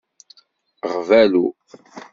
Ɣbalu 0.93 1.45